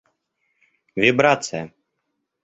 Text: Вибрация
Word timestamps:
Вибрация 1.01 1.61